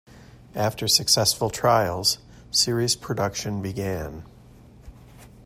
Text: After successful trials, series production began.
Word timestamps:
After 0.55 0.87
successful 0.87 1.51
trials, 1.51 2.17
series 2.49 2.95
production 2.95 3.61
began. 3.61 4.23